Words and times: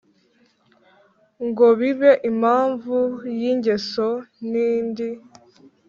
ngo 1.47 1.65
bibe 1.79 2.11
impamvu 2.29 2.95
y' 3.39 3.43
ingeso 3.51 4.07
ntindi 4.47 5.07